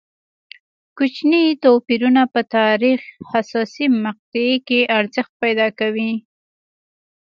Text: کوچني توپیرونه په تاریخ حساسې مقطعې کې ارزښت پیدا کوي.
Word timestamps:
کوچني 0.97 1.43
توپیرونه 1.63 2.23
په 2.33 2.41
تاریخ 2.57 3.01
حساسې 3.31 3.85
مقطعې 4.05 4.55
کې 4.67 4.79
ارزښت 4.97 5.31
پیدا 5.43 5.67
کوي. 5.79 6.11